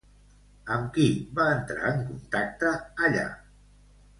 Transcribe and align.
Amb 0.75 0.87
qui 0.95 1.05
va 1.39 1.45
entrar 1.57 1.91
en 1.97 2.01
contacte 2.09 2.73
allà? 3.09 3.29